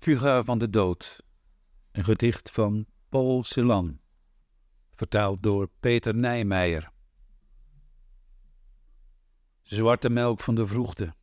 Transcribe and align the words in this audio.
Fuga 0.00 0.42
van 0.42 0.58
de 0.58 0.70
dood. 0.70 1.22
Een 1.92 2.04
gedicht 2.04 2.50
van 2.50 2.86
Paul 3.08 3.42
Celan. 3.42 4.00
Vertaald 4.94 5.42
door 5.42 5.70
Peter 5.80 6.14
Nijmeijer. 6.14 6.90
Zwarte 9.62 10.10
melk 10.10 10.40
van 10.40 10.54
de 10.54 10.66
vroegte. 10.66 11.14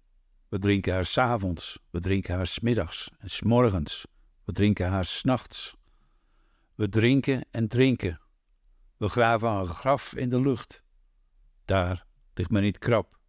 We 0.50 0.60
drinken 0.60 0.94
haar 0.94 1.06
s'avonds, 1.06 1.80
we 1.90 2.00
drinken 2.00 2.36
haar 2.36 2.48
smiddags 2.48 3.12
en 3.18 3.30
s'morgens. 3.30 4.08
We 4.44 4.54
drinken 4.54 4.90
haar 4.90 5.06
s'nachts. 5.06 5.78
We 6.76 6.90
drinken 6.90 7.46
en 7.52 7.68
drinken. 7.68 8.22
We 8.98 9.10
graven 9.10 9.50
een 9.50 9.68
graf 9.68 10.16
in 10.16 10.30
de 10.30 10.42
lucht. 10.42 10.84
Daar 11.66 12.06
ligt 12.34 12.52
men 12.52 12.62
niet 12.62 12.78
krap. 12.78 13.20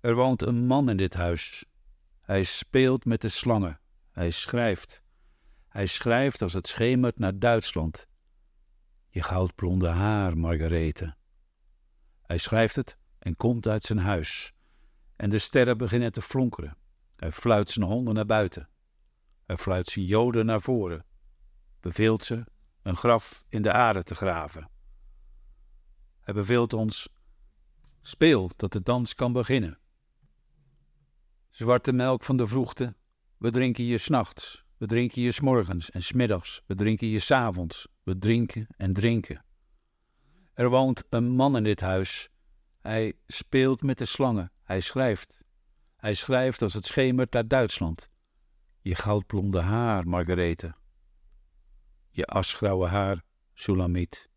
Er 0.00 0.14
woont 0.14 0.42
een 0.42 0.66
man 0.66 0.90
in 0.90 0.96
dit 0.96 1.14
huis. 1.14 1.64
Hij 2.22 2.42
speelt 2.42 3.04
met 3.04 3.20
de 3.20 3.28
slangen. 3.28 3.80
Hij 4.10 4.30
schrijft. 4.30 5.02
Hij 5.68 5.86
schrijft 5.86 6.42
als 6.42 6.52
het 6.52 6.68
schemert 6.68 7.18
naar 7.18 7.38
Duitsland. 7.38 8.06
Je 9.08 9.22
goudblonde 9.22 9.88
haar, 9.88 10.38
Margarethe. 10.38 11.14
Hij 12.22 12.38
schrijft 12.38 12.76
het 12.76 12.96
en 13.18 13.36
komt 13.36 13.68
uit 13.68 13.82
zijn 13.82 13.98
huis. 13.98 14.52
En 15.16 15.30
de 15.30 15.38
sterren 15.38 15.78
beginnen 15.78 16.12
te 16.12 16.22
flonkeren. 16.22 16.76
Hij 17.16 17.32
fluit 17.32 17.70
zijn 17.70 17.86
honden 17.86 18.14
naar 18.14 18.26
buiten. 18.26 18.68
Hij 19.46 19.56
fluit 19.56 19.88
zijn 19.88 20.04
joden 20.04 20.46
naar 20.46 20.60
voren. 20.60 21.04
Beveelt 21.80 22.24
ze 22.24 22.44
een 22.82 22.96
graf 22.96 23.44
in 23.48 23.62
de 23.62 23.72
aarde 23.72 24.02
te 24.02 24.14
graven. 24.14 24.70
Hij 26.20 26.34
beveelt 26.34 26.72
ons: 26.72 27.08
speel 28.00 28.50
dat 28.56 28.72
de 28.72 28.82
dans 28.82 29.14
kan 29.14 29.32
beginnen. 29.32 29.78
Zwarte 31.52 31.92
melk 31.92 32.22
van 32.24 32.36
de 32.36 32.46
vroegte, 32.46 32.94
we 33.36 33.50
drinken 33.50 33.84
je 33.84 33.98
s'nachts, 33.98 34.64
we 34.76 34.86
drinken 34.86 35.22
je 35.22 35.32
s'morgens 35.32 35.90
en 35.90 36.02
s'middags, 36.02 36.62
we 36.66 36.74
drinken 36.74 37.06
je 37.06 37.18
s'avonds, 37.18 37.88
we 38.02 38.18
drinken 38.18 38.66
en 38.76 38.92
drinken. 38.92 39.44
Er 40.54 40.68
woont 40.68 41.04
een 41.08 41.30
man 41.30 41.56
in 41.56 41.64
dit 41.64 41.80
huis. 41.80 42.28
Hij 42.80 43.12
speelt 43.26 43.82
met 43.82 43.98
de 43.98 44.04
slangen, 44.04 44.52
hij 44.62 44.80
schrijft. 44.80 45.40
Hij 45.96 46.14
schrijft 46.14 46.62
als 46.62 46.74
het 46.74 46.84
schemert 46.84 47.32
naar 47.32 47.48
Duitsland. 47.48 48.08
Je 48.80 48.94
goudblonde 48.94 49.60
haar, 49.60 50.08
Margarethe. 50.08 50.74
Je 52.10 52.26
asgrauwe 52.26 52.86
haar, 52.86 53.24
Sulamit. 53.54 54.30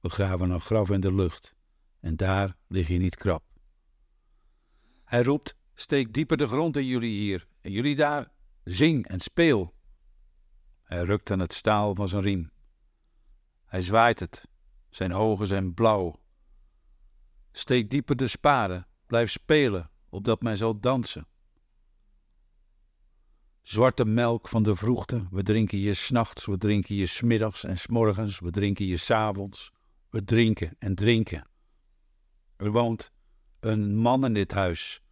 We 0.00 0.08
graven 0.08 0.50
een 0.50 0.60
graf 0.60 0.90
in 0.90 1.00
de 1.00 1.14
lucht 1.14 1.54
en 2.00 2.16
daar 2.16 2.56
lig 2.66 2.88
je 2.88 2.98
niet 2.98 3.16
krap. 3.16 3.44
Hij 5.04 5.22
roept 5.22 5.56
Steek 5.80 6.12
dieper 6.12 6.36
de 6.36 6.48
grond 6.48 6.76
in 6.76 6.86
jullie 6.86 7.18
hier 7.18 7.46
en 7.60 7.70
jullie 7.70 7.96
daar. 7.96 8.30
Zing 8.64 9.06
en 9.06 9.20
speel. 9.20 9.74
Hij 10.82 11.02
rukt 11.02 11.30
aan 11.30 11.38
het 11.38 11.52
staal 11.52 11.94
van 11.94 12.08
zijn 12.08 12.22
riem. 12.22 12.50
Hij 13.64 13.82
zwaait 13.82 14.20
het. 14.20 14.48
Zijn 14.90 15.12
ogen 15.12 15.46
zijn 15.46 15.74
blauw. 15.74 16.20
Steek 17.52 17.90
dieper 17.90 18.16
de 18.16 18.26
spade. 18.26 18.86
Blijf 19.06 19.30
spelen, 19.30 19.90
opdat 20.08 20.42
men 20.42 20.56
zal 20.56 20.80
dansen. 20.80 21.26
Zwarte 23.62 24.04
melk 24.04 24.48
van 24.48 24.62
de 24.62 24.76
vroegte, 24.76 25.26
we 25.30 25.42
drinken 25.42 25.78
je 25.78 25.94
s'nachts, 25.94 26.46
we 26.46 26.58
drinken 26.58 26.94
je 26.94 27.06
s'middags 27.06 27.64
en 27.64 27.78
s'morgens, 27.78 28.38
we 28.40 28.50
drinken 28.50 28.86
je 28.86 28.96
s'avonds, 28.96 29.72
we 30.10 30.24
drinken 30.24 30.76
en 30.78 30.94
drinken. 30.94 31.48
Er 32.56 32.70
woont 32.70 33.12
een 33.60 33.96
man 33.96 34.24
in 34.24 34.34
dit 34.34 34.52
huis, 34.52 35.02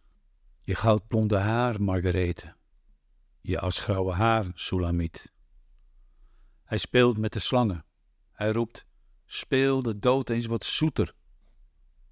je 0.67 0.75
goudblonde 0.75 1.37
haar, 1.37 1.81
Margarethe. 1.81 2.55
Je 3.41 3.59
asgrauwe 3.59 4.13
haar, 4.13 4.51
Sulamit. 4.53 5.33
Hij 6.63 6.77
speelt 6.77 7.17
met 7.17 7.33
de 7.33 7.39
slangen. 7.39 7.85
Hij 8.31 8.51
roept: 8.51 8.85
Speel 9.25 9.81
de 9.81 9.99
dood 9.99 10.29
eens 10.29 10.45
wat 10.45 10.65
zoeter. 10.65 11.13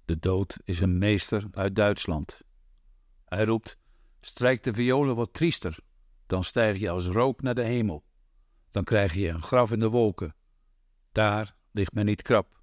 De 0.04 0.18
dood 0.18 0.58
is 0.64 0.80
een 0.80 0.98
meester 0.98 1.46
uit 1.50 1.74
Duitsland. 1.74 2.40
Hij 3.24 3.44
roept: 3.44 3.78
Strijk 4.20 4.62
de 4.62 4.72
violen 4.72 5.16
wat 5.16 5.34
triester. 5.34 5.78
Dan 6.26 6.44
stijg 6.44 6.78
je 6.78 6.90
als 6.90 7.06
rook 7.06 7.42
naar 7.42 7.54
de 7.54 7.64
hemel. 7.64 8.04
Dan 8.70 8.84
krijg 8.84 9.14
je 9.14 9.28
een 9.28 9.42
graf 9.42 9.70
in 9.72 9.80
de 9.80 9.88
wolken. 9.88 10.34
Daar 11.12 11.56
ligt 11.70 11.92
men 11.92 12.04
niet 12.04 12.22
krap. 12.22 12.60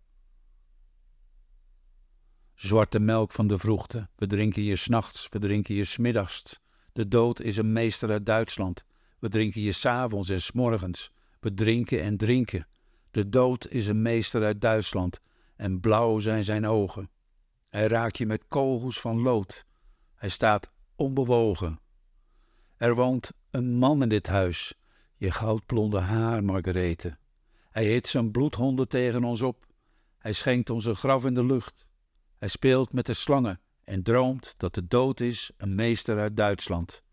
Zwarte 2.55 2.99
melk 2.99 3.31
van 3.31 3.47
de 3.47 3.57
vroegte, 3.57 4.09
we 4.15 4.27
drinken 4.27 4.63
je 4.63 4.75
s'nachts, 4.75 5.27
we 5.29 5.39
drinken 5.39 5.75
je 5.75 5.83
s'middags. 5.83 6.61
De 6.93 7.07
dood 7.07 7.41
is 7.41 7.57
een 7.57 7.73
meester 7.73 8.09
uit 8.11 8.25
Duitsland. 8.25 8.85
We 9.19 9.29
drinken 9.29 9.61
je 9.61 9.71
s'avonds 9.71 10.29
en 10.29 10.41
s'morgens. 10.41 11.11
We 11.39 11.53
drinken 11.53 12.01
en 12.01 12.17
drinken. 12.17 12.67
De 13.11 13.29
dood 13.29 13.67
is 13.67 13.87
een 13.87 14.01
meester 14.01 14.43
uit 14.43 14.61
Duitsland. 14.61 15.19
En 15.55 15.79
blauw 15.79 16.19
zijn 16.19 16.43
zijn 16.43 16.65
ogen. 16.65 17.09
Hij 17.69 17.87
raakt 17.87 18.17
je 18.17 18.25
met 18.25 18.47
kogels 18.47 18.99
van 18.99 19.21
lood. 19.21 19.65
Hij 20.15 20.29
staat 20.29 20.71
onbewogen. 20.95 21.79
Er 22.77 22.95
woont 22.95 23.31
een 23.51 23.73
man 23.73 24.01
in 24.01 24.09
dit 24.09 24.27
huis. 24.27 24.73
Je 25.17 25.31
goudblonde 25.31 25.99
haar, 25.99 26.43
Margarethe. 26.43 27.17
Hij 27.69 27.85
hit 27.85 28.07
zijn 28.07 28.31
bloedhonden 28.31 28.87
tegen 28.87 29.23
ons 29.23 29.41
op. 29.41 29.65
Hij 30.17 30.33
schenkt 30.33 30.69
ons 30.69 30.85
een 30.85 30.95
graf 30.95 31.25
in 31.25 31.33
de 31.33 31.45
lucht. 31.45 31.85
Hij 32.43 32.51
speelt 32.51 32.93
met 32.93 33.05
de 33.05 33.13
slangen 33.13 33.59
en 33.83 34.03
droomt 34.03 34.53
dat 34.57 34.73
de 34.73 34.87
dood 34.87 35.19
is 35.19 35.51
een 35.57 35.75
meester 35.75 36.19
uit 36.19 36.37
Duitsland. 36.37 37.03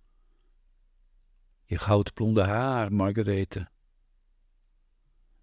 Je 1.64 1.78
goudblonde 1.78 2.42
haar, 2.42 2.92
Margarethe. 2.92 3.68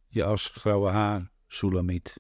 Je 0.07 0.23
asgrauwe 0.23 0.89
haar, 0.89 1.31
Sulamit. 1.47 2.19